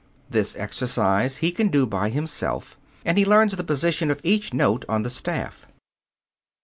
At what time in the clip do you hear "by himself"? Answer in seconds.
1.85-2.75